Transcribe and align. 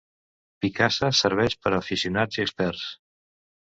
Picasa 0.65 1.09
serveix 1.19 1.57
per 1.67 1.73
a 1.75 1.77
aficionats 1.83 2.41
i 2.41 2.45
experts. 2.47 2.87